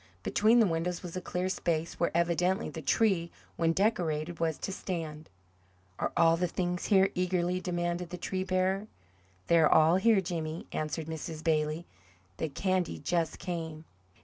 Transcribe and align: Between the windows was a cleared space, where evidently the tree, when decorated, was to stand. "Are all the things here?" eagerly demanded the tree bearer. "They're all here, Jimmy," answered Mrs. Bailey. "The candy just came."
Between 0.23 0.59
the 0.59 0.65
windows 0.65 1.03
was 1.03 1.15
a 1.15 1.21
cleared 1.21 1.51
space, 1.51 1.99
where 1.99 2.09
evidently 2.17 2.69
the 2.69 2.81
tree, 2.81 3.29
when 3.55 3.71
decorated, 3.71 4.39
was 4.39 4.57
to 4.57 4.71
stand. 4.71 5.29
"Are 5.99 6.11
all 6.17 6.37
the 6.37 6.47
things 6.47 6.85
here?" 6.85 7.11
eagerly 7.13 7.61
demanded 7.61 8.09
the 8.09 8.17
tree 8.17 8.43
bearer. 8.43 8.87
"They're 9.45 9.71
all 9.71 9.97
here, 9.97 10.19
Jimmy," 10.19 10.65
answered 10.71 11.05
Mrs. 11.05 11.43
Bailey. 11.43 11.85
"The 12.37 12.49
candy 12.49 12.97
just 12.97 13.37
came." 13.37 13.85